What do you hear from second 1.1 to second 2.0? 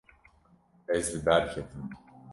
li ber ketim.